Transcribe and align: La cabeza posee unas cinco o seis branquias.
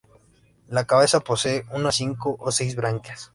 La 0.67 0.85
cabeza 0.87 1.19
posee 1.19 1.63
unas 1.73 1.93
cinco 1.93 2.35
o 2.39 2.51
seis 2.51 2.75
branquias. 2.75 3.29